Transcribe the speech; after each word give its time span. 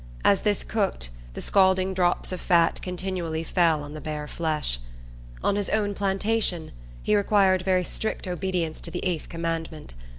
As 0.25 0.41
this 0.41 0.63
cooked, 0.63 1.11
the 1.35 1.41
scalding 1.41 1.93
drops 1.93 2.31
of 2.31 2.41
fat 2.41 2.81
continually 2.81 3.43
fell 3.43 3.83
on 3.83 3.93
the 3.93 4.01
bare 4.01 4.27
flesh. 4.27 4.79
On 5.43 5.55
his 5.55 5.69
own 5.69 5.93
plantation, 5.93 6.71
he 7.03 7.15
required 7.15 7.61
very 7.61 7.83
strict 7.83 8.25
obedience 8.25 8.79
to 8.79 8.89
the 8.89 9.05
eighth 9.05 9.29
commandment. 9.29 9.93